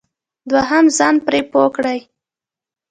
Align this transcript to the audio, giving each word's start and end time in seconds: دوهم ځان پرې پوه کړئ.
دوهم 0.49 0.85
ځان 0.97 1.15
پرې 1.25 1.39
پوه 1.51 1.67
کړئ. 1.75 1.99